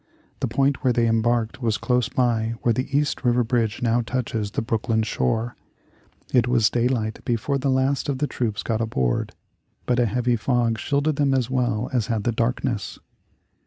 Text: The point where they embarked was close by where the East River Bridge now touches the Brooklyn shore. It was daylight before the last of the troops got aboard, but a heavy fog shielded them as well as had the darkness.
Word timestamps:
The 0.39 0.47
point 0.47 0.83
where 0.83 0.91
they 0.93 1.05
embarked 1.07 1.61
was 1.61 1.77
close 1.77 2.09
by 2.09 2.55
where 2.63 2.73
the 2.73 2.89
East 2.97 3.23
River 3.23 3.43
Bridge 3.43 3.83
now 3.83 4.01
touches 4.01 4.49
the 4.49 4.63
Brooklyn 4.63 5.03
shore. 5.03 5.55
It 6.33 6.47
was 6.47 6.71
daylight 6.71 7.23
before 7.23 7.59
the 7.59 7.69
last 7.69 8.09
of 8.09 8.17
the 8.17 8.25
troops 8.25 8.63
got 8.63 8.81
aboard, 8.81 9.33
but 9.85 9.99
a 9.99 10.07
heavy 10.07 10.37
fog 10.37 10.79
shielded 10.79 11.17
them 11.17 11.35
as 11.35 11.51
well 11.51 11.87
as 11.93 12.07
had 12.07 12.23
the 12.23 12.31
darkness. 12.31 12.97